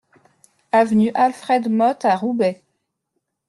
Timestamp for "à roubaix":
2.05-2.63